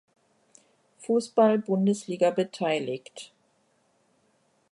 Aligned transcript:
Fußball-Bundesliga 1.01 2.31
beteiligt. 2.31 3.31